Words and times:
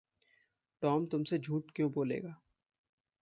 Tom 0.81 1.05
तुम 1.05 1.23
से 1.23 1.37
झूठ 1.39 1.71
क्यों 1.75 1.91
बोलेगा? 1.91 2.35